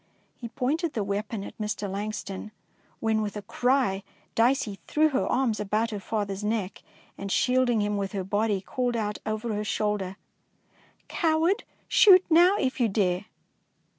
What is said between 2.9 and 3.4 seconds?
when with